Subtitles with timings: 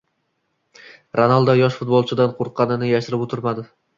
[1.19, 3.67] Ronaldo yosh futbolchidan qo‘rqanini yashirib o‘tirmadi.